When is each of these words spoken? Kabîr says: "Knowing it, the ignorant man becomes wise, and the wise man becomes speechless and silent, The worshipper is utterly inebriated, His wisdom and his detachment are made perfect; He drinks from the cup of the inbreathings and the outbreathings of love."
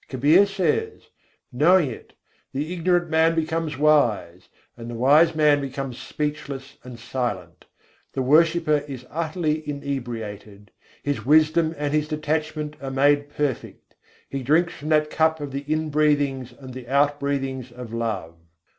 Kabîr 0.09 0.47
says: 0.47 1.09
"Knowing 1.53 1.91
it, 1.91 2.13
the 2.53 2.73
ignorant 2.73 3.11
man 3.11 3.35
becomes 3.35 3.77
wise, 3.77 4.49
and 4.75 4.89
the 4.89 4.95
wise 4.95 5.35
man 5.35 5.61
becomes 5.61 5.99
speechless 5.99 6.77
and 6.83 6.97
silent, 6.97 7.65
The 8.13 8.23
worshipper 8.23 8.83
is 8.87 9.05
utterly 9.11 9.61
inebriated, 9.69 10.71
His 11.03 11.23
wisdom 11.23 11.75
and 11.77 11.93
his 11.93 12.07
detachment 12.07 12.77
are 12.81 12.89
made 12.89 13.29
perfect; 13.29 13.93
He 14.27 14.41
drinks 14.41 14.73
from 14.73 14.89
the 14.89 15.01
cup 15.01 15.39
of 15.39 15.51
the 15.51 15.65
inbreathings 15.69 16.51
and 16.51 16.73
the 16.73 16.85
outbreathings 16.85 17.71
of 17.71 17.93
love." 17.93 18.37